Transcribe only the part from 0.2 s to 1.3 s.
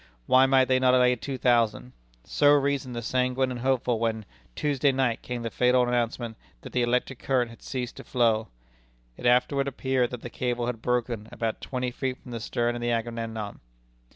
Why might they not lay